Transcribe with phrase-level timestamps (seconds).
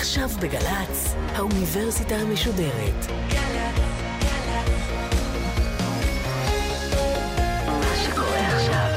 [0.00, 3.06] עכשיו בגל"צ, האוניברסיטה המשודרת.
[7.66, 8.90] מה שקורה עכשיו.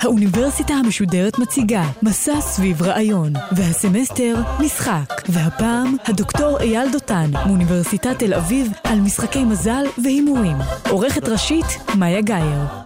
[0.00, 8.72] האוניברסיטה המשודרת מציגה מסע סביב רעיון, והסמסטר משחק, והפעם הדוקטור אייל דותן מאוניברסיטת תל אביב
[8.84, 10.56] על משחקי מזל והימורים.
[10.90, 11.66] עורכת ראשית
[11.98, 12.85] מאיה גאייר.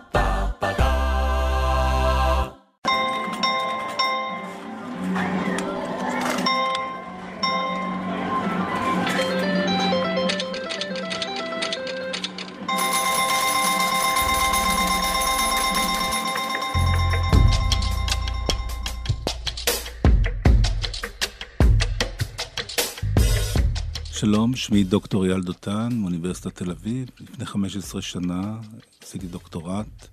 [24.20, 27.09] שלום, שמי דוקטור אייל דותן מאוניברסיטת תל אביב.
[27.20, 28.59] לפני 15 שנה
[29.02, 30.09] עשיתי דוקטורט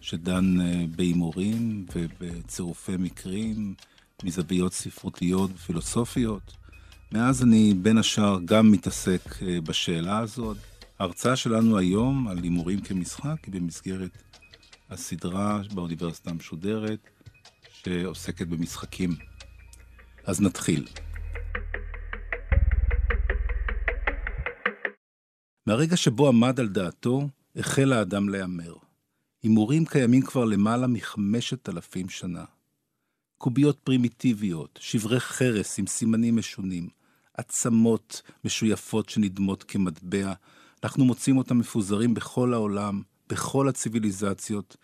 [0.00, 3.74] שדן אה, בהימורים ובצירופי מקרים
[4.24, 6.52] מזוויות ספרותיות ופילוסופיות.
[7.12, 10.56] מאז אני בין השאר גם מתעסק אה, בשאלה הזאת.
[10.98, 14.18] ההרצאה שלנו היום על הימורים כמשחק היא במסגרת
[14.90, 17.00] הסדרה באוניברסיטה המשודרת
[17.84, 19.16] שעוסקת במשחקים.
[20.24, 20.86] אז נתחיל.
[25.68, 28.74] מהרגע שבו עמד על דעתו, החל האדם להמר.
[29.42, 32.44] הימורים קיימים כבר למעלה מחמשת אלפים שנה.
[33.38, 36.88] קוביות פרימיטיביות, שברי חרס עם סימנים משונים,
[37.34, 40.32] עצמות משויפות שנדמות כמטבע,
[40.84, 44.76] אנחנו מוצאים אותם מפוזרים בכל העולם, בכל הציוויליזציות,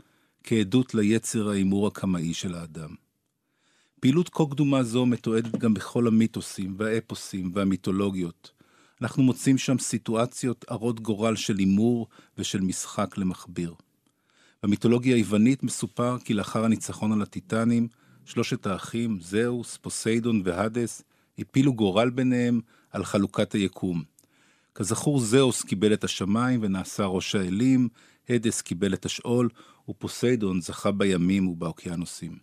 [0.43, 2.95] כעדות ליצר ההימור הקמאי של האדם.
[4.01, 8.53] פעילות כה קדומה זו מתועדת גם בכל המיתוסים והאפוסים והמיתולוגיות,
[9.03, 13.75] אנחנו מוצאים שם סיטואציות הרות גורל של הימור ושל משחק למכביר.
[14.63, 17.89] במיתולוגיה היוונית מסופר כי לאחר הניצחון על הטיטנים,
[18.25, 21.03] שלושת האחים, זהוס, פוסיידון והדס,
[21.39, 22.61] הפילו גורל ביניהם
[22.91, 24.03] על חלוקת היקום.
[24.75, 27.89] כזכור, זהוס קיבל את השמיים ונעשה ראש האלים,
[28.29, 29.49] הדס קיבל את השאול,
[29.89, 32.39] ופוסיידון זכה בימים ובאוקיינוסים.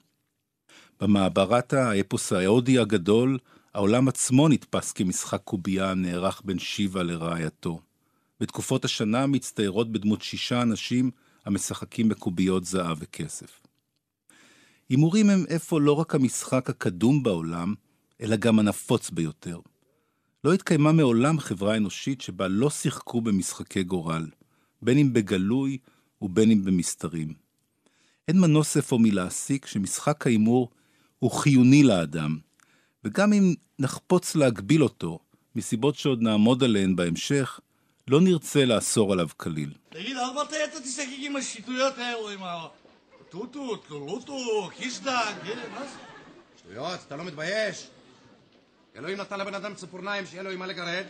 [1.00, 3.38] במעברתה, האפוס ההודי הגדול,
[3.74, 7.80] העולם עצמו נתפס כמשחק קובייה הנערך בין שיבה לרעייתו.
[8.40, 11.12] בתקופות השנה מצטיירות בדמות שישה אנשים
[11.46, 13.62] המשחקים בקוביות זהב וכסף.
[14.90, 17.74] הימורים הם אפוא לא רק המשחק הקדום בעולם,
[18.22, 19.60] אלא גם הנפוץ ביותר.
[20.44, 24.28] לא התקיימה מעולם חברה אנושית שבה לא שיחקו במשחקי גורל,
[24.82, 25.78] בין אם בגלוי
[26.22, 27.34] ובין אם במסתרים.
[28.28, 30.70] אין מנוס אפוא מלהסיק שמשחק ההימור
[31.20, 32.38] הוא חיוני לאדם,
[33.04, 35.20] וגם אם נחפוץ להגביל אותו,
[35.56, 37.60] מסיבות שעוד נעמוד עליהן בהמשך,
[38.08, 39.74] לא נרצה לאסור עליו כליל.
[39.90, 45.34] תגיד, אל מתי אתה תשחק עם השטויות האלו, עם הטוטו, טלוטו, קישדג,
[45.72, 45.98] מה זה?
[46.58, 47.88] שטויות, אתה לא מתבייש?
[48.96, 51.04] אלוהים נתן לבן אדם ציפורניים שיהיה לו עם מה לגרד,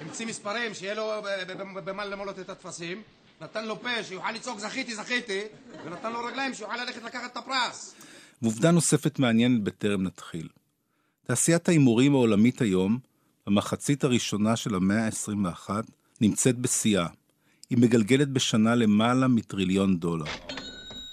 [0.00, 1.12] המציא מספרים שיהיה לו
[1.84, 3.02] במה למולות את הטפסים,
[3.40, 5.42] נתן לו פה שיוכל לצעוק זכיתי, זכיתי,
[5.84, 7.94] ונתן לו רגליים שיוכל ללכת לקחת את הפרס.
[8.42, 10.48] ועובדה נוספת מעניינת בטרם נתחיל.
[11.30, 12.98] תעשיית ההימורים העולמית היום,
[13.46, 15.70] במחצית הראשונה של המאה ה-21,
[16.20, 17.06] נמצאת בשיאה.
[17.70, 20.24] היא מגלגלת בשנה למעלה מטריליון דולר.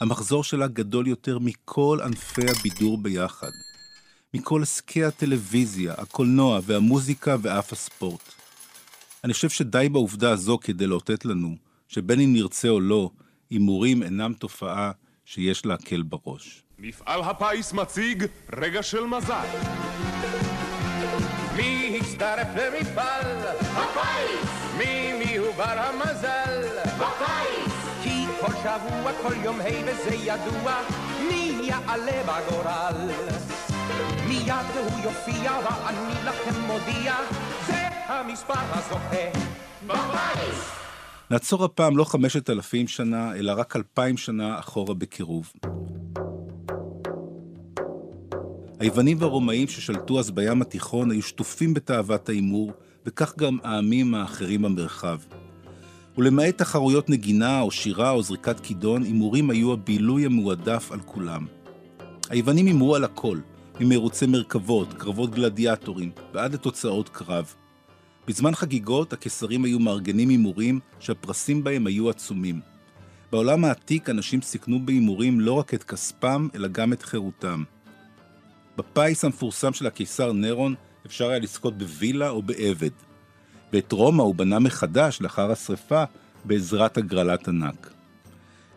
[0.01, 3.51] המחזור שלה גדול יותר מכל ענפי הבידור ביחד.
[4.33, 8.33] מכל עסקי הטלוויזיה, הקולנוע והמוזיקה ואף הספורט.
[9.23, 11.55] אני חושב שדי בעובדה הזו כדי לאותת לנו,
[11.87, 13.09] שבין אם נרצה או לא,
[13.49, 14.91] הימורים אינם תופעה
[15.25, 16.63] שיש להקל בראש.
[16.79, 19.45] מפעל הפיס מציג רגע של מזל.
[21.55, 23.37] מי הצטרף למפעל?
[23.73, 24.77] הפיס!
[24.77, 26.67] מי מי הוא בר המזל?
[26.85, 27.73] הפיס!
[28.03, 30.73] כי כל שבוע, כל יום ה' וזה ידוע,
[31.29, 33.11] מי יעלה בגורל?
[34.27, 37.15] מיד הוא יופיע ואני לכם מודיע,
[37.67, 39.39] זה המספר הזוכה.
[39.87, 40.71] בפיס!
[41.31, 45.53] נעצור הפעם לא חמשת אלפים שנה, אלא רק אלפיים שנה אחורה בקירוב.
[48.79, 52.71] היוונים והרומאים ששלטו אז בים התיכון היו שטופים בתאוות ההימור,
[53.05, 55.19] וכך גם העמים האחרים במרחב.
[56.17, 61.45] ולמעט תחרויות נגינה או שירה או זריקת כידון, הימורים היו הבילוי המועדף על כולם.
[62.29, 63.37] היוונים הימרו על הכל,
[63.79, 67.53] ממרוצי מרכבות, קרבות גלדיאטורים, ועד לתוצאות קרב.
[68.27, 72.59] בזמן חגיגות, הקיסרים היו מארגנים הימורים שהפרסים בהם היו עצומים.
[73.31, 77.63] בעולם העתיק אנשים סיכנו בהימורים לא רק את כספם, אלא גם את חירותם.
[78.77, 80.75] בפיס המפורסם של הקיסר נירון
[81.05, 82.89] אפשר היה לזכות בווילה או בעבד.
[83.73, 86.03] ואת רומא הוא בנה מחדש לאחר השרפה
[86.45, 87.93] בעזרת הגרלת ענק.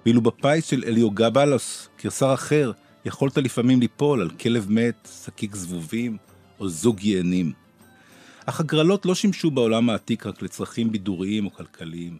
[0.06, 2.72] ואילו בפיס של אליוגבלוס, גרסר אחר,
[3.04, 6.16] יכולת לפעמים ליפול על כלב מת, שקיק זבובים
[6.60, 7.52] או זוג יענים.
[8.46, 12.18] אך הגרלות לא שימשו בעולם העתיק רק לצרכים בידוריים או כלכליים.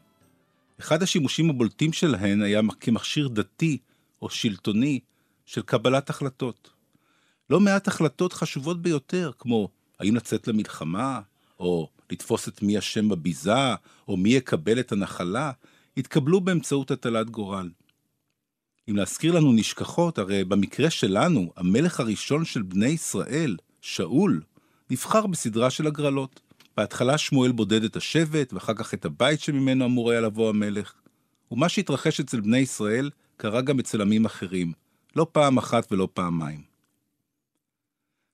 [0.80, 3.78] אחד השימושים הבולטים שלהן היה כמכשיר דתי
[4.22, 5.00] או שלטוני
[5.46, 6.79] של קבלת החלטות.
[7.50, 9.68] לא מעט החלטות חשובות ביותר, כמו
[10.00, 11.20] האם לצאת למלחמה,
[11.60, 13.74] או לתפוס את מי אשם בביזה,
[14.08, 15.52] או מי יקבל את הנחלה,
[15.96, 17.70] התקבלו באמצעות הטלת גורל.
[18.90, 24.42] אם להזכיר לנו נשכחות, הרי במקרה שלנו, המלך הראשון של בני ישראל, שאול,
[24.90, 26.40] נבחר בסדרה של הגרלות.
[26.76, 30.92] בהתחלה שמואל בודד את השבט, ואחר כך את הבית שממנו אמור היה לבוא המלך.
[31.50, 34.72] ומה שהתרחש אצל בני ישראל, קרה גם אצל עמים אחרים,
[35.16, 36.69] לא פעם אחת ולא פעמיים.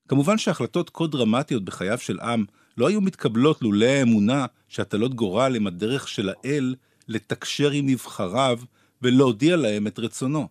[0.09, 2.45] כמובן שהחלטות כה דרמטיות בחייו של עם
[2.77, 6.75] לא היו מתקבלות לולא האמונה שהטלות גורל הם הדרך של האל
[7.09, 8.61] לתקשר עם נבחריו
[9.03, 10.49] ולהודיע להם את רצונו.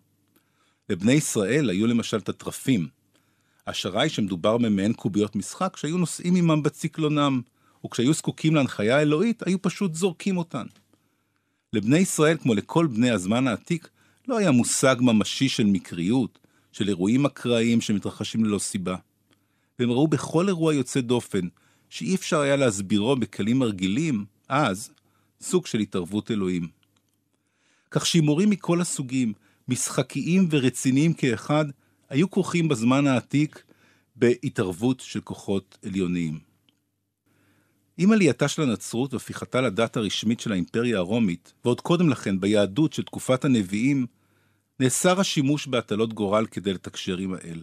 [0.90, 2.88] לבני ישראל היו למשל את התרפים.
[3.66, 7.40] השערה שמדובר במעין קוביות משחק שהיו נושאים עמם בציקלונם,
[7.86, 10.66] וכשהיו זקוקים להנחיה אלוהית, היו פשוט זורקים אותן.
[11.72, 13.88] לבני ישראל, כמו לכל בני הזמן העתיק,
[14.28, 16.38] לא היה מושג ממשי של מקריות,
[16.72, 18.96] של אירועים אקראיים שמתרחשים ללא סיבה.
[19.78, 21.48] והם ראו בכל אירוע יוצא דופן,
[21.90, 24.90] שאי אפשר היה להסבירו בכלים הרגילים, אז,
[25.40, 26.68] סוג של התערבות אלוהים.
[27.90, 29.32] כך שהימורים מכל הסוגים,
[29.68, 31.64] משחקיים ורציניים כאחד,
[32.08, 33.62] היו כרוכים בזמן העתיק
[34.16, 36.38] בהתערבות של כוחות עליוניים.
[37.98, 43.02] עם עלייתה של הנצרות והפיכתה לדת הרשמית של האימפריה הרומית, ועוד קודם לכן ביהדות של
[43.02, 44.06] תקופת הנביאים,
[44.80, 47.62] נאסר השימוש בהטלות גורל כדי לתקשר עם האל.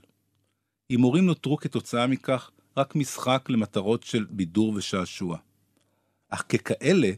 [0.94, 5.38] הימורים נותרו כתוצאה מכך רק משחק למטרות של בידור ושעשוע.
[6.30, 7.12] אך ככאלה,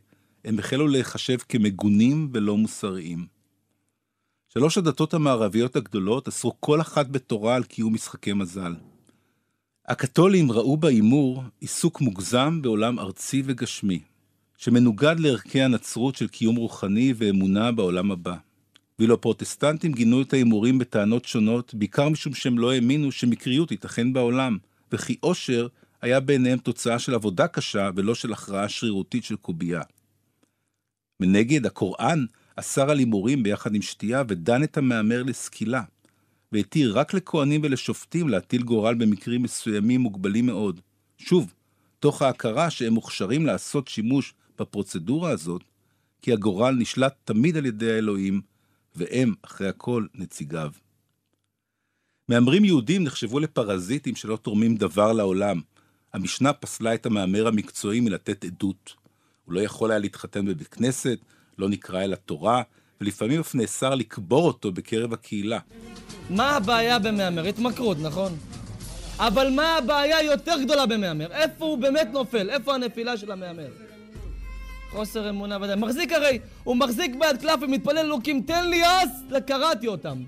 [0.46, 3.26] הם החלו להיחשב כמגונים ולא מוסריים.
[4.48, 8.76] שלוש הדתות המערביות הגדולות אסרו כל אחת בתורה על קיום משחקי מזל.
[9.88, 14.00] הקתולים ראו בהימור עיסוק מוגזם בעולם ארצי וגשמי,
[14.58, 18.36] שמנוגד לערכי הנצרות של קיום רוחני ואמונה בעולם הבא.
[19.00, 24.58] ואילו הפרוטסטנטים גינו את ההימורים בטענות שונות, בעיקר משום שהם לא האמינו שמקריות ייתכן בעולם,
[24.92, 25.68] וכי עושר
[26.02, 29.82] היה בעיניהם תוצאה של עבודה קשה ולא של הכרעה שרירותית של קובייה.
[31.20, 32.26] מנגד, הקוראן
[32.56, 35.84] אסר על הימורים ביחד עם שתייה ודן את המהמר לסקילה,
[36.52, 40.82] והתיר רק לכהנים ולשופטים להטיל גורל במקרים מסוימים מוגבלים מאוד.
[41.18, 41.54] שוב,
[42.00, 45.64] תוך ההכרה שהם מוכשרים לעשות שימוש בפרוצדורה הזאת,
[46.22, 48.42] כי הגורל נשלט תמיד על ידי האלוהים,
[48.96, 50.72] והם, אחרי הכל, נציגיו.
[52.30, 55.62] מהמרים יהודים נחשבו לפרזיטים שלא תורמים דבר לעולם.
[56.14, 58.94] המשנה פסלה את המהמר המקצועי מלתת עדות.
[59.46, 61.20] הוא לא יכול היה להתחתן בבית כנסת,
[61.58, 62.62] לא נקרא אל התורה,
[63.02, 65.60] ולפעמים אף נאסר לקבור אותו בקרב הקהילה.
[66.30, 67.46] מה הבעיה במהמר?
[67.46, 68.38] התמכרות, נכון?
[69.18, 71.32] אבל מה הבעיה יותר גדולה במהמר?
[71.32, 72.50] איפה הוא באמת נופל?
[72.50, 73.85] איפה הנפילה של המהמר?
[74.96, 75.76] חוסר אמונה ודאי.
[75.76, 79.10] מחזיק הרי, הוא מחזיק ביד קלף ומתפלל אלוקים, תן לי אז,
[79.48, 80.24] קראתי אותם.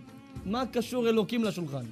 [0.46, 1.86] מה קשור אלוקים לשולחן?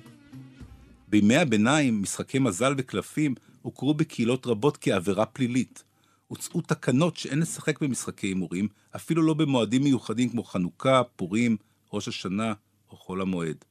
[1.07, 5.83] בימי הביניים, משחקי מזל וקלפים הוכרו בקהילות רבות כעבירה פלילית.
[6.27, 11.57] הוצאו תקנות שאין לשחק במשחקי הימורים, אפילו לא במועדים מיוחדים כמו חנוכה, פורים,
[11.93, 12.53] ראש השנה
[12.91, 13.65] או חול המועד.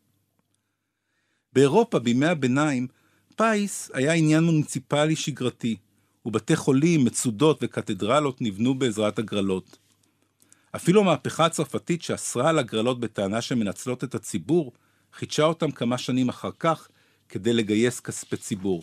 [1.52, 2.86] באירופה, בימי הביניים,
[3.36, 5.76] פיס היה עניין מוניציפלי שגרתי,
[6.26, 9.78] ובתי חולים, מצודות וקתדרלות נבנו בעזרת הגרלות.
[10.76, 14.72] אפילו המהפכה הצרפתית שאסרה על הגרלות בטענה שמנצלות את הציבור,
[15.12, 16.88] חידשה אותם כמה שנים אחר כך
[17.28, 18.82] כדי לגייס כספי ציבור.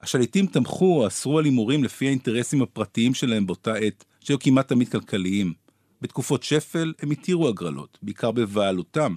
[0.00, 4.88] השליטים תמכו או אסרו על הימורים לפי האינטרסים הפרטיים שלהם באותה עת, שהיו כמעט תמיד
[4.88, 5.52] כלכליים.
[6.00, 9.14] בתקופות שפל הם התירו הגרלות, בעיקר בבעלותם,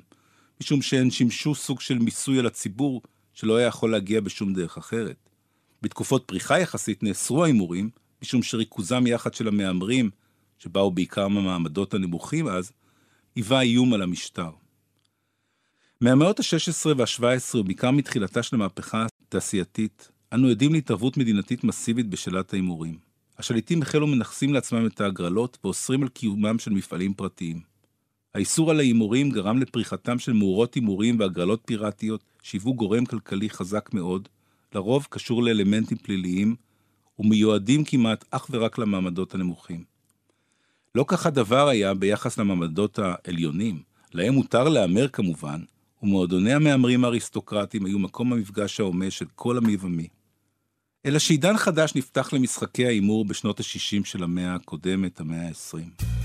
[0.61, 3.01] משום שהן שימשו סוג של מיסוי על הציבור
[3.33, 5.29] שלא היה יכול להגיע בשום דרך אחרת.
[5.85, 7.89] בתקופות פריחה יחסית נאסרו ההימורים,
[8.21, 10.09] משום שריכוזם יחד של המהמרים,
[10.59, 12.71] שבאו בעיקר מהמעמדות הנמוכים אז,
[13.35, 14.49] היווה איום על המשטר.
[16.01, 22.97] מהמאות ה-16 וה-17, ובעיקר מתחילתה של המהפכה התעשייתית, אנו עדים להתערבות מדינתית מסיבית בשאלת ההימורים.
[23.37, 27.61] השליטים החלו מנכסים לעצמם את ההגרלות ואוסרים על קיומם של מפעלים פרטיים.
[28.35, 34.27] האיסור על ההימורים גרם לפריחתם של מאורות הימורים והגרלות פיראטיות שהיוו גורם כלכלי חזק מאוד,
[34.75, 36.55] לרוב קשור לאלמנטים פליליים,
[37.19, 39.83] ומיועדים כמעט אך ורק למעמדות הנמוכים.
[40.95, 43.79] לא כך הדבר היה ביחס למעמדות העליונים,
[44.13, 45.61] להם מותר להמר כמובן,
[46.03, 50.07] ומועדוני המהמרים האריסטוקרטיים היו מקום המפגש ההומה של כל המבעמי.
[51.05, 56.24] אלא שעידן חדש נפתח למשחקי ההימור בשנות ה-60 של המאה הקודמת, המאה ה-20.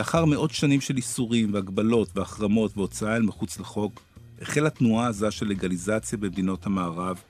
[0.00, 4.00] לאחר מאות שנים של איסורים והגבלות והחרמות והוצאה אל מחוץ לחוק,
[4.42, 7.20] החלה תנועה עזה של לגליזציה במדינות המערב,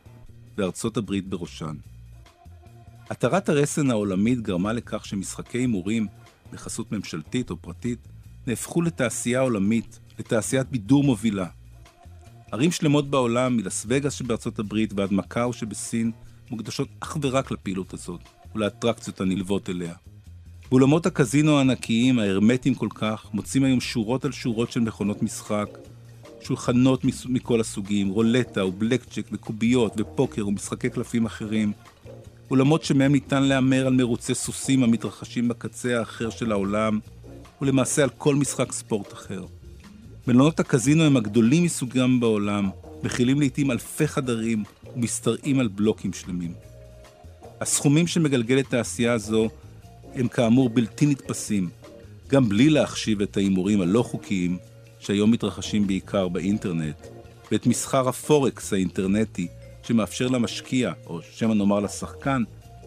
[0.59, 1.77] וארצות הברית בראשן.
[3.11, 6.07] התרת הרסן העולמית גרמה לכך שמשחקי הימורים,
[6.53, 7.99] בחסות ממשלתית או פרטית,
[8.47, 11.47] נהפכו לתעשייה עולמית, לתעשיית בידור מובילה.
[12.53, 16.13] ערים שלמות בעולם, מלס וגאס שבארצות הברית ועד מקאו שבסין,
[16.51, 18.21] מוקדשות אך ורק לפעילות הזאת
[18.55, 19.95] ולאטרקציות הנלוות אליה.
[20.71, 25.79] באולמות הקזינו הענקיים, ההרמטיים כל כך, מוצאים היום שורות על שורות של מכונות משחק,
[26.41, 31.73] שולחנות מכל הסוגים, רולטה ובלק צ'ק וקוביות ופוקר ומשחקי קלפים אחרים.
[32.51, 36.99] אולמות שמהם ניתן להמר על מרוצי סוסים המתרחשים בקצה האחר של העולם,
[37.63, 39.45] ולמעשה על כל משחק ספורט אחר.
[40.27, 42.71] מלונות הקזינו הם הגדולים מסוגם בעולם,
[43.03, 44.65] מכילים לעיתים אלפי חדרים
[44.97, 46.53] ומשתרעים על בלוקים שלמים.
[47.61, 49.49] הסכומים שמגלגלת תעשייה זו
[50.15, 51.69] הם כאמור בלתי נתפסים,
[52.29, 54.59] גם בלי להחשיב את ההימורים הלא חוקיים,
[55.01, 57.07] שהיום מתרחשים בעיקר באינטרנט,
[57.53, 59.49] ואת מסחר הפורקס האינטרנטי,
[59.83, 62.43] שמאפשר למשקיע, או שמא נאמר לשחקן,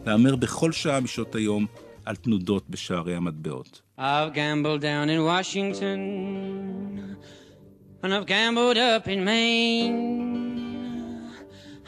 [0.06, 1.65] להמר בכל שעה משעות היום
[2.06, 3.82] על תנודות בשערי המטבעות.
[3.98, 6.00] I've gambled down in Washington,
[8.03, 10.44] and I've gambled up in Maine.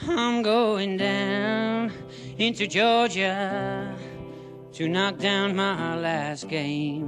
[0.08, 1.92] I'm going down
[2.38, 4.05] into Georgia.
[4.76, 7.06] To knock down my last game.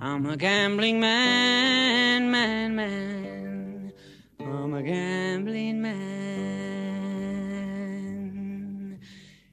[0.00, 3.92] I'm a gambling man, man, man.
[4.40, 5.98] I'm a gambling man.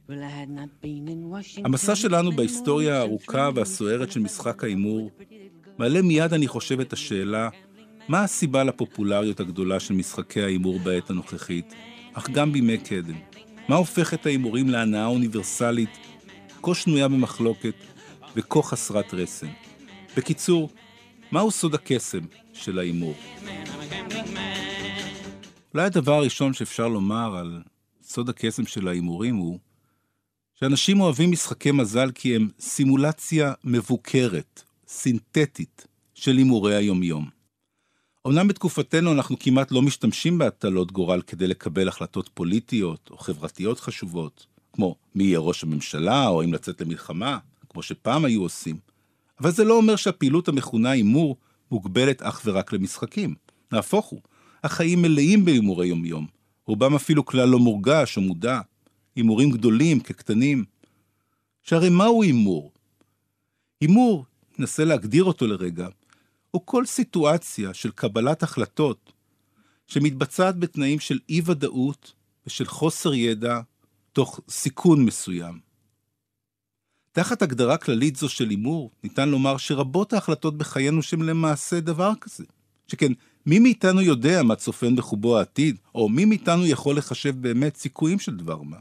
[0.07, 1.65] Well, I had not been in Washington.
[1.65, 5.11] המסע שלנו בהיסטוריה הארוכה והסוערת של משחק ההימור
[5.77, 7.49] מעלה מיד, אני חושב, את השאלה
[8.07, 11.73] מה הסיבה לפופולריות הגדולה של משחקי ההימור בעת הנוכחית,
[12.13, 13.15] אך גם בימי קדם?
[13.69, 15.89] מה הופך את ההימורים להנאה אוניברסלית
[16.65, 17.75] כה שנויה במחלוקת
[18.35, 19.47] וכה חסרת רסן.
[20.17, 20.69] בקיצור,
[21.31, 22.19] מהו סוד הקסם
[22.53, 23.13] של ההימור?
[25.73, 27.61] אולי הדבר הראשון שאפשר לומר על
[28.03, 29.59] סוד הקסם של ההימורים הוא
[30.59, 37.29] שאנשים אוהבים משחקי מזל כי הם סימולציה מבוקרת, סינתטית, של הימורי היומיום.
[38.27, 44.54] אמנם בתקופתנו אנחנו כמעט לא משתמשים בהטלות גורל כדי לקבל החלטות פוליטיות או חברתיות חשובות,
[44.75, 47.37] כמו מי יהיה ראש הממשלה, או אם לצאת למלחמה,
[47.69, 48.77] כמו שפעם היו עושים.
[49.39, 51.37] אבל זה לא אומר שהפעילות המכונה הימור
[51.71, 53.35] מוגבלת אך ורק למשחקים.
[53.71, 54.21] נהפוך הוא,
[54.63, 56.27] החיים מלאים בהימורי יומיום.
[56.67, 58.59] רובם אפילו כלל לא מורגש או מודע.
[59.15, 60.65] הימורים גדולים כקטנים.
[61.63, 62.71] שהרי מהו הימור?
[63.81, 64.25] הימור,
[64.57, 65.87] ננסה להגדיר אותו לרגע,
[66.51, 69.13] הוא כל סיטואציה של קבלת החלטות
[69.87, 72.13] שמתבצעת בתנאים של אי-ודאות
[72.47, 73.59] ושל חוסר ידע
[74.15, 75.59] תוך סיכון מסוים.
[77.11, 82.43] תחת הגדרה כללית זו של הימור, ניתן לומר שרבות ההחלטות בחיינו שהן למעשה דבר כזה.
[82.87, 83.11] שכן,
[83.45, 88.35] מי מאיתנו יודע מה צופן בחובו העתיד, או מי מאיתנו יכול לחשב באמת סיכויים של
[88.35, 88.77] דבר מה.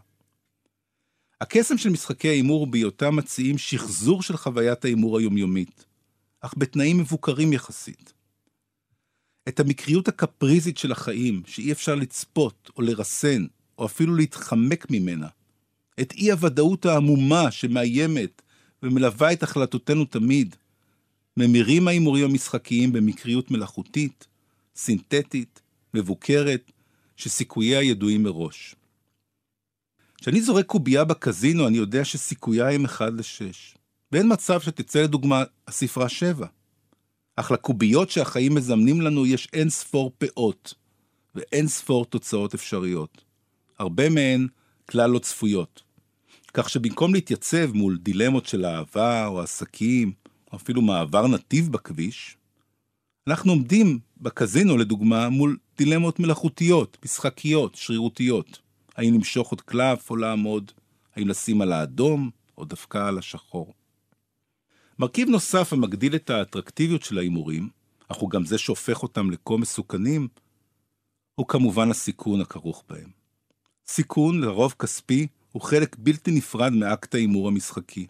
[1.41, 5.85] הקסם של משחקי ההימור הוא בהיותם מציעים שחזור של חוויית ההימור היומיומית,
[6.41, 8.13] אך בתנאים מבוקרים יחסית.
[9.49, 13.47] את המקריות הקפריזית של החיים, שאי אפשר לצפות או לרסן,
[13.79, 15.29] או אפילו להתחמק ממנה.
[16.01, 18.43] את אי-הוודאות העמומה שמאיימת
[18.83, 20.57] ומלווה את החלטותינו תמיד.
[21.37, 24.27] ממירים ההימורים המשחקיים במקריות מלאכותית,
[24.77, 25.61] סינתטית,
[25.95, 26.73] מבוקרת,
[27.17, 28.75] שסיכוייה ידועים מראש.
[30.19, 33.79] כשאני זורק קובייה בקזינו, אני יודע שסיכוייה הם 1 ל-6.
[34.13, 36.47] ואין מצב שתצא לדוגמה הספרה 7.
[37.37, 40.75] אך לקוביות שהחיים מזמנים לנו יש אין ספור פאות,
[41.35, 43.25] ואין ספור תוצאות אפשריות.
[43.79, 44.47] הרבה מהן
[44.91, 45.83] כלל לא צפויות.
[46.55, 50.13] כך שבמקום להתייצב מול דילמות של אהבה או עסקים,
[50.53, 52.37] או אפילו מעבר נתיב בכביש,
[53.29, 58.59] אנחנו עומדים בקזינו, לדוגמה, מול דילמות מלאכותיות, משחקיות, שרירותיות.
[58.97, 60.73] האם למשוך עוד קלף או לעמוד?
[61.17, 63.75] האם לשים על האדום או דווקא על השחור?
[64.99, 67.69] מרכיב נוסף המגדיל את האטרקטיביות של ההימורים,
[68.09, 70.29] אך הוא גם זה שהופך אותם לכה מסוכנים,
[71.35, 73.24] הוא כמובן הסיכון הכרוך בהם.
[73.87, 78.07] סיכון, לרוב כספי, הוא חלק בלתי נפרד מאקט ההימור המשחקי.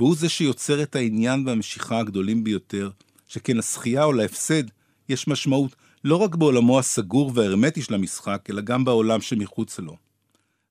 [0.00, 2.90] והוא זה שיוצר את העניין והמשיכה הגדולים ביותר,
[3.28, 4.62] שכן לזכייה או להפסד
[5.08, 9.96] יש משמעות לא רק בעולמו הסגור וההרמטי של המשחק, אלא גם בעולם שמחוצה לו.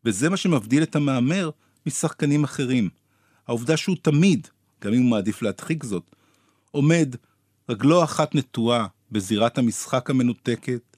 [0.06, 1.50] וזה מה שמבדיל את המהמר
[1.86, 2.90] משחקנים אחרים.
[3.48, 4.48] העובדה שהוא תמיד,
[4.82, 6.16] גם אם הוא מעדיף להדחיק זאת,
[6.72, 7.16] עומד
[7.70, 10.98] רגלו אחת נטועה בזירת המשחק המנותקת,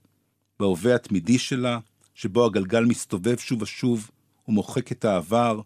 [0.59, 1.79] בהווה התמידי שלה,
[2.19, 4.09] שבו הגלגל מסתובב שוב ושוב
[4.47, 5.61] ומוחק את העבר,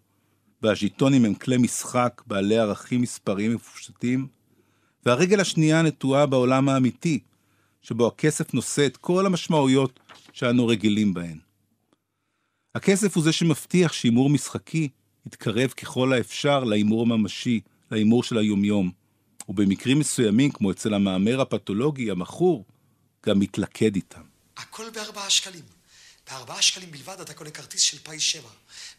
[0.61, 4.27] והז'יטונים הם כלי משחק בעלי ערכים מספריים מפושטים,
[5.05, 7.19] והרגל השנייה נטועה בעולם האמיתי,
[7.81, 9.99] שבו הכסף נושא את כל המשמעויות
[10.33, 11.37] שאנו רגילים בהן.
[12.75, 14.89] הכסף הוא זה שמבטיח שהימור משחקי
[15.27, 17.59] יתקרב ככל האפשר להימור הממשי,
[17.91, 18.91] להימור של היומיום,
[19.49, 22.65] ובמקרים מסוימים, כמו אצל המהמר הפתולוגי, המכור,
[23.25, 24.23] גם מתלכד איתם.
[24.57, 25.82] הכל בארבעה שקלים.
[26.33, 28.49] בארבעה שקלים בלבד אתה קונה כרטיס של פיס שבע.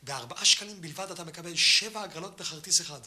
[0.03, 3.01] בארבעה שקלים בלבד אתה מקבל שבע הגרלות בכרטיס אחד.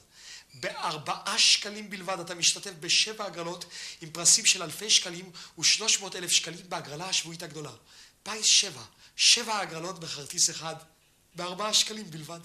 [0.53, 3.65] בארבעה שקלים בלבד אתה משתתף בשבע הגרלות
[4.01, 7.72] עם פרסים של אלפי שקלים ושלוש מאות אלף שקלים בהגרלה השבועית הגדולה.
[8.24, 8.81] פיס שבע,
[9.15, 10.75] שבע הגרלות בכרטיס אחד,
[11.36, 12.39] בארבעה שקלים בלבד.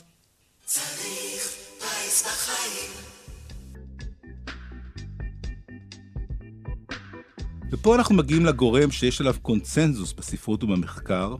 [0.64, 1.48] צריך
[1.78, 2.90] פיס בחיים.
[7.72, 11.36] ופה אנחנו מגיעים לגורם שיש עליו קונצנזוס בספרות ובמחקר,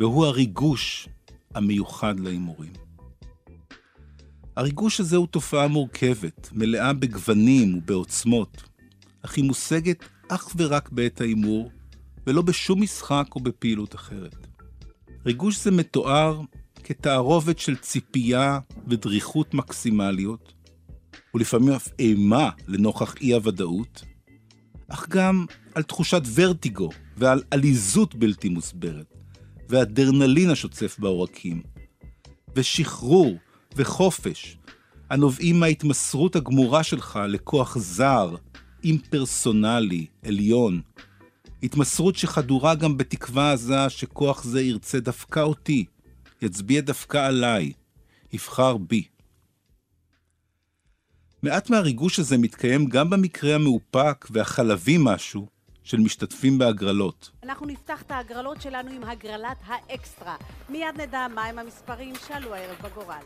[0.00, 1.08] והוא הריגוש
[1.54, 2.72] המיוחד להימורים.
[4.56, 8.62] הריגוש הזה הוא תופעה מורכבת, מלאה בגוונים ובעוצמות,
[9.22, 11.70] אך היא מושגת אך ורק בעת ההימור,
[12.26, 14.46] ולא בשום משחק או בפעילות אחרת.
[15.26, 16.40] ריגוש זה מתואר
[16.84, 18.58] כתערובת של ציפייה
[18.88, 20.52] ודריכות מקסימליות,
[21.34, 24.04] ולפעמים אף אימה לנוכח אי-הוודאות,
[24.88, 29.14] אך גם על תחושת ורטיגו ועל עליזות בלתי מוסברת,
[29.68, 31.62] ואדרנלין השוצף בעורקים,
[32.56, 33.36] ושחרור
[33.76, 34.56] וחופש,
[35.10, 38.36] הנובעים מההתמסרות הגמורה שלך לכוח זר,
[38.84, 40.80] אימפרסונלי, עליון.
[41.62, 45.84] התמסרות שחדורה גם בתקווה עזה שכוח זה ירצה דווקא אותי,
[46.42, 47.72] יצביע דווקא עליי,
[48.32, 49.04] יבחר בי.
[51.42, 55.53] מעט מהריגוש הזה מתקיים גם במקרה המאופק והחלבי משהו
[55.84, 57.30] של משתתפים בהגרלות.
[57.42, 60.36] אנחנו נפתח את ההגרלות שלנו עם הגרלת האקסטרה.
[60.68, 63.22] מיד נדע מהם המספרים שעלו הערב בגורל.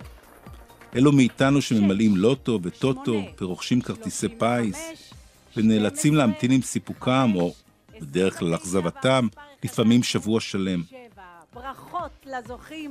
[0.96, 5.12] אלו מאיתנו שממלאים לוטו וטוטו ורוכשים כרטיסי פיס,
[5.56, 7.54] ונאלצים להמתין עם סיפוקם, או
[8.00, 9.26] בדרך כלל אכזבתם,
[9.64, 10.82] לפעמים שבוע שלם.
[11.54, 12.90] ברכות לזוכים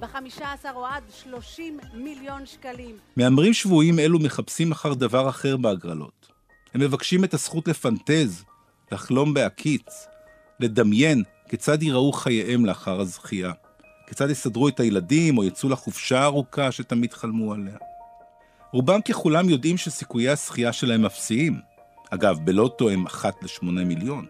[0.00, 0.42] ב-15
[0.74, 2.96] או עד 30 מיליון שקלים.
[3.16, 6.28] מהמרים שבויים אלו מחפשים אחר דבר אחר בהגרלות.
[6.74, 8.44] הם מבקשים את הזכות לפנטז,
[8.92, 10.06] לחלום בהקיץ,
[10.60, 13.52] לדמיין כיצד ייראו חייהם לאחר הזכייה.
[14.06, 17.76] כיצד יסדרו את הילדים או יצאו לחופשה הארוכה שתמיד חלמו עליה.
[18.72, 21.60] רובם ככולם יודעים שסיכויי הזכייה שלהם אפסיים.
[22.10, 24.26] אגב, בלוטו הם אחת לשמונה מיליון.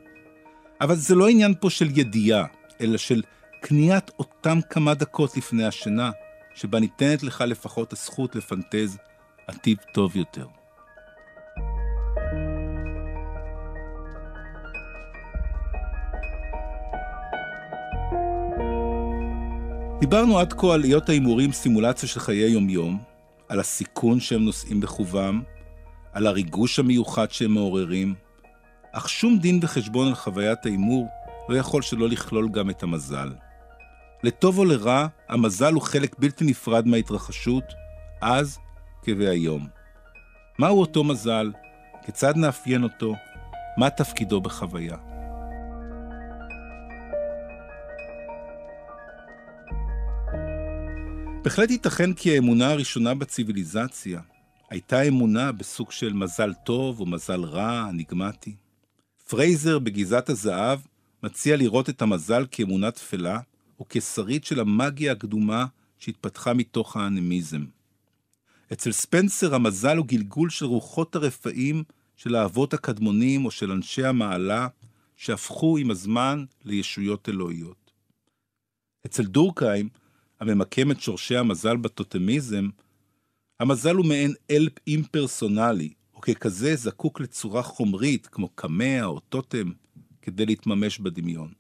[0.80, 2.44] אבל זה לא עניין פה של ידיעה,
[2.80, 3.22] אלא של
[3.60, 6.10] קניית אותם כמה דקות לפני השינה,
[6.54, 8.98] שבה ניתנת לך לפחות הזכות לפנטז
[9.46, 10.57] עתיד טוב יותר.
[20.00, 22.98] דיברנו עד כה על היות ההימורים סימולציה של חיי יומיום,
[23.48, 25.42] על הסיכון שהם נושאים בחובם,
[26.12, 28.14] על הריגוש המיוחד שהם מעוררים,
[28.92, 31.08] אך שום דין וחשבון על חוויית ההימור
[31.48, 33.32] לא יכול שלא לכלול גם את המזל.
[34.22, 37.64] לטוב או לרע, המזל הוא חלק בלתי נפרד מההתרחשות,
[38.20, 38.58] אז
[39.02, 39.66] כבהיום.
[40.58, 41.52] מהו אותו מזל?
[42.06, 43.14] כיצד נאפיין אותו?
[43.76, 44.96] מה תפקידו בחוויה?
[51.48, 54.20] בהחלט ייתכן כי האמונה הראשונה בציוויליזציה
[54.70, 58.56] הייתה אמונה בסוג של מזל טוב או מזל רע, אניגמטי.
[59.28, 60.80] פרייזר בגזעת הזהב
[61.22, 63.40] מציע לראות את המזל כאמונה תפלה,
[63.80, 65.66] או כשרית של המאגיה הקדומה
[65.98, 67.64] שהתפתחה מתוך האנמיזם.
[68.72, 71.84] אצל ספנסר המזל הוא גלגול של רוחות הרפאים
[72.16, 74.68] של האבות הקדמונים או של אנשי המעלה,
[75.16, 77.90] שהפכו עם הזמן לישויות אלוהיות.
[79.06, 79.88] אצל דורקהיים,
[80.40, 82.68] הממקם את שורשי המזל בטוטמיזם,
[83.60, 89.72] המזל הוא מעין אלפ אימפרסונלי, וככזה זקוק לצורה חומרית, כמו קמע או טוטם,
[90.22, 91.52] כדי להתממש בדמיון.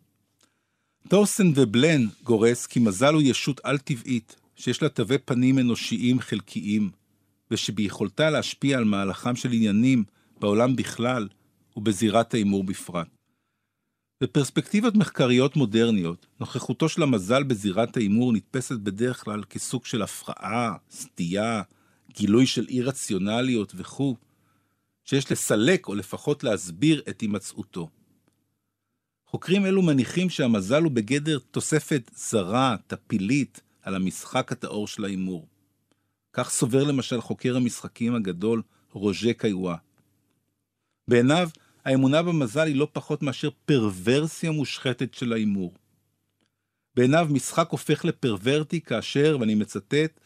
[1.08, 6.90] תורסטין ובלן גורס כי מזל הוא ישות על-טבעית, שיש לה תווי פנים אנושיים חלקיים,
[7.50, 10.04] ושביכולתה להשפיע על מהלכם של עניינים
[10.40, 11.28] בעולם בכלל
[11.76, 13.17] ובזירת ההימור בפרט.
[14.20, 21.62] בפרספקטיבות מחקריות מודרניות, נוכחותו של המזל בזירת ההימור נתפסת בדרך כלל כסוג של הפרעה, סטייה,
[22.14, 24.16] גילוי של אי-רציונליות וכו',
[25.04, 27.88] שיש לסלק או לפחות להסביר את הימצאותו.
[29.26, 35.46] חוקרים אלו מניחים שהמזל הוא בגדר תוספת זרה, טפילית, על המשחק הטהור של ההימור.
[36.32, 39.76] כך סובר למשל חוקר המשחקים הגדול רוז'ה קיוואה.
[41.08, 41.48] בעיניו,
[41.84, 45.74] האמונה במזל היא לא פחות מאשר פרוורסיה מושחתת של ההימור.
[46.96, 50.20] בעיניו משחק הופך לפרוורטי כאשר, ואני מצטט,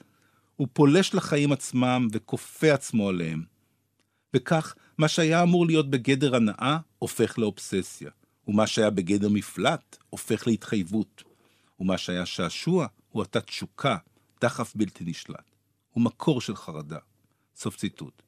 [0.56, 3.44] הוא פולש לחיים עצמם וכופה עצמו עליהם.
[4.34, 8.10] וכך, מה שהיה אמור להיות בגדר הנאה, הופך לאובססיה.
[8.48, 11.22] ומה שהיה בגדר מפלט, הופך להתחייבות.
[11.80, 13.96] ומה שהיה שעשוע, הוא עתה תשוקה,
[14.40, 15.50] דחף בלתי נשלט.
[15.90, 16.98] הוא מקור של חרדה.
[17.56, 18.22] סוף ציטוט.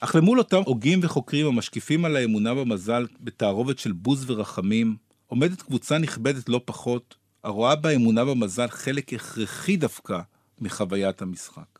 [0.00, 5.98] אך למול אותם הוגים וחוקרים המשקיפים על האמונה במזל בתערובת של בוז ורחמים, עומדת קבוצה
[5.98, 10.20] נכבדת לא פחות, הרואה באמונה במזל חלק הכרחי דווקא
[10.60, 11.78] מחוויית המשחק.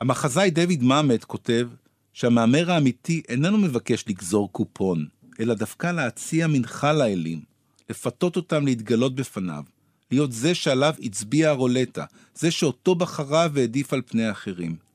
[0.00, 1.68] המחזאי דויד מאמת כותב
[2.12, 5.06] שהמהמר האמיתי איננו מבקש לגזור קופון,
[5.40, 7.40] אלא דווקא להציע מנחה לאלים,
[7.90, 9.64] לפתות אותם להתגלות בפניו,
[10.10, 14.87] להיות זה שעליו הצביע הרולטה, זה שאותו בחרה והעדיף על פני האחרים.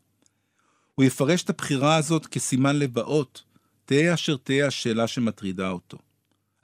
[0.95, 3.43] הוא יפרש את הבחירה הזאת כסימן לבאות,
[3.85, 5.97] תהא אשר תהא השאלה שמטרידה אותו.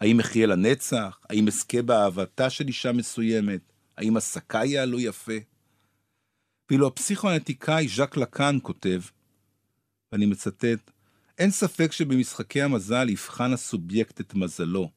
[0.02, 1.20] האם אחיה לנצח?
[1.30, 3.62] האם אזכה באהבתה של אישה מסוימת?
[3.98, 5.34] האם עסקה יעלו יפה?
[6.70, 9.02] ואילו הפסיכואנטיקאי ז'אק לקאן כותב,
[10.12, 10.92] ואני מצטט,
[11.38, 14.90] אין ספק שבמשחקי המזל יבחן הסובייקט את מזלו,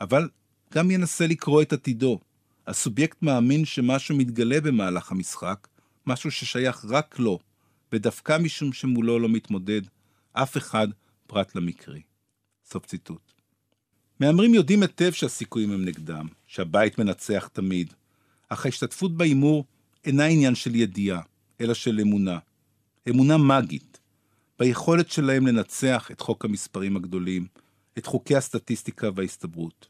[0.00, 0.28] אבל
[0.74, 2.20] גם ינסה לקרוא את עתידו.
[2.66, 5.68] הסובייקט מאמין שמשהו מתגלה במהלך המשחק,
[6.06, 7.38] משהו ששייך רק לו,
[7.94, 9.82] ודווקא משום שמולו לא מתמודד
[10.32, 10.88] אף אחד
[11.26, 12.02] פרט למקרי.
[12.64, 13.32] סוף ציטוט.
[14.20, 17.94] מהמרים יודעים היטב שהסיכויים הם נגדם, שהבית מנצח תמיד,
[18.48, 19.64] אך ההשתתפות בהימור
[20.04, 21.20] אינה עניין של ידיעה,
[21.60, 22.38] אלא של אמונה.
[23.08, 24.00] אמונה מגית,
[24.58, 27.46] ביכולת שלהם לנצח את חוק המספרים הגדולים,
[27.98, 29.88] את חוקי הסטטיסטיקה וההסתברות.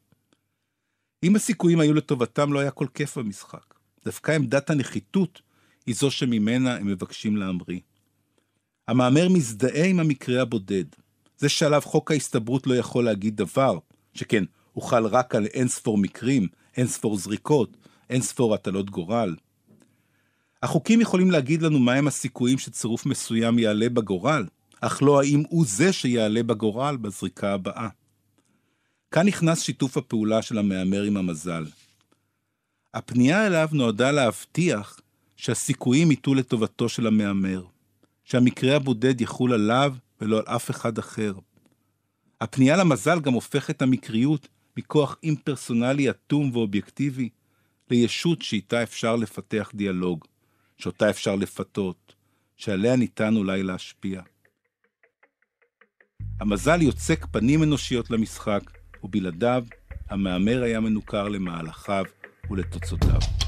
[1.22, 3.74] אם הסיכויים היו לטובתם, לא היה כל כיף במשחק.
[4.04, 5.42] דווקא עמדת הנחיתות
[5.86, 7.80] היא זו שממנה הם מבקשים להמריא.
[8.88, 10.84] המהמר מזדהה עם המקרה הבודד.
[11.38, 13.78] זה שעליו חוק ההסתברות לא יכול להגיד דבר,
[14.14, 17.76] שכן הוא חל רק על אין ספור מקרים, אין ספור זריקות,
[18.10, 19.36] אין ספור הטלות גורל.
[20.62, 24.44] החוקים יכולים להגיד לנו מהם הסיכויים שצירוף מסוים יעלה בגורל,
[24.80, 27.88] אך לא האם הוא זה שיעלה בגורל בזריקה הבאה.
[29.10, 31.64] כאן נכנס שיתוף הפעולה של המהמר עם המזל.
[32.94, 35.00] הפנייה אליו נועדה להבטיח
[35.36, 37.64] שהסיכויים ייטו לטובתו של המהמר,
[38.24, 41.32] שהמקרה הבודד יחול עליו ולא על אף אחד אחר.
[42.40, 47.28] הפנייה למזל גם הופכת המקריות מכוח אימפרסונלי אטום ואובייקטיבי
[47.90, 50.24] לישות שאיתה אפשר לפתח דיאלוג,
[50.78, 52.14] שאותה אפשר לפתות,
[52.56, 54.22] שעליה ניתן אולי להשפיע.
[56.40, 58.62] המזל יוצק פנים אנושיות למשחק,
[59.04, 59.64] ובלעדיו
[60.10, 62.04] המהמר היה מנוכר למהלכיו
[62.50, 63.43] ולתוצאותיו.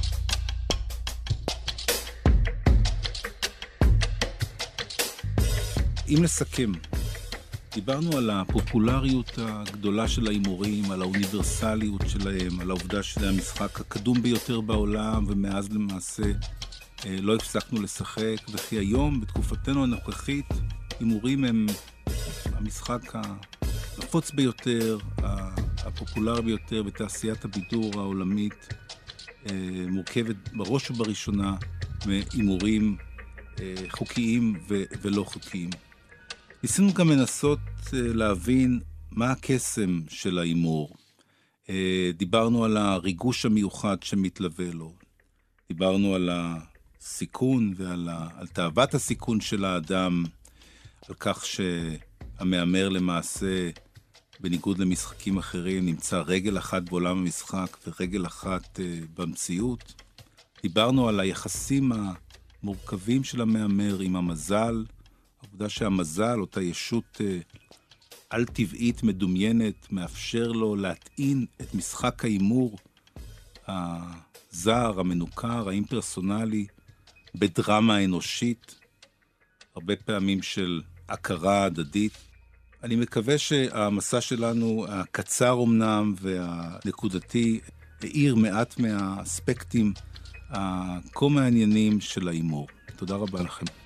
[6.09, 6.73] אם נסכם,
[7.75, 14.61] דיברנו על הפופולריות הגדולה של ההימורים, על האוניברסליות שלהם, על העובדה שזה המשחק הקדום ביותר
[14.61, 16.23] בעולם, ומאז למעשה
[17.07, 20.47] אה, לא הפסקנו לשחק, וכי היום, בתקופתנו הנוכחית,
[21.01, 21.67] הימורים הם
[22.45, 24.99] המשחק הנפוץ ביותר,
[25.79, 28.75] הפופולרי ביותר בתעשיית הבידור העולמית,
[29.51, 29.55] אה,
[29.89, 31.57] מורכבת בראש ובראשונה
[32.07, 32.97] מהימורים
[33.61, 34.61] אה, חוקיים
[35.03, 35.71] ולא חוקיים.
[36.67, 37.59] ניסינו גם לנסות
[37.93, 40.95] אה, להבין מה הקסם של ההימור.
[41.71, 44.93] אה, דיברנו על הריגוש המיוחד שמתלווה לו.
[45.69, 48.29] דיברנו על הסיכון ועל ה...
[48.37, 50.25] על תאוות הסיכון של האדם,
[51.09, 53.71] על כך שהמהמר למעשה,
[54.41, 60.03] בניגוד למשחקים אחרים, נמצא רגל אחת בעולם המשחק ורגל אחת אה, במציאות.
[60.63, 61.93] דיברנו על היחסים
[62.63, 64.85] המורכבים של המהמר עם המזל,
[65.47, 67.39] העובדה שהמזל, אותה ישות אה,
[68.31, 72.79] על-טבעית מדומיינת, מאפשר לו להטעין את משחק ההימור
[73.69, 76.67] הזר, המנוכר, האימפרסונלי,
[77.35, 78.75] בדרמה אנושית,
[79.75, 82.13] הרבה פעמים של הכרה הדדית.
[82.83, 87.61] אני מקווה שהמסע שלנו, הקצר אמנם והנקודתי,
[88.01, 89.93] האיר מעט מהאספקטים
[90.51, 92.69] הכה מעניינים של ההימור.
[92.97, 93.86] תודה רבה לכם.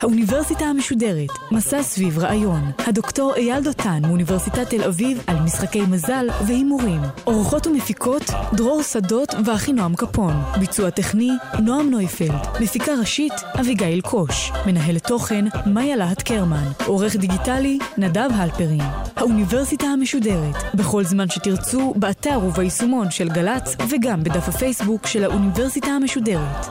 [0.00, 2.70] האוניברסיטה המשודרת, מסע סביב רעיון.
[2.86, 7.00] הדוקטור אייל דותן מאוניברסיטת תל אביב על משחקי מזל והימורים.
[7.26, 10.32] אורחות ומפיקות דרור שדות ואחינועם קפון.
[10.58, 12.46] ביצוע טכני נועם נויפלד.
[12.60, 14.52] מפיקה ראשית אביגיל קוש.
[14.66, 16.66] מנהלת תוכן מאיה להט קרמן.
[16.86, 18.80] עורך דיגיטלי נדב הלפרין.
[19.16, 26.66] האוניברסיטה המשודרת, בכל זמן שתרצו, באתר וביישומון של גל"צ וגם בדף הפייסבוק של האוניברסיטה המשודרת.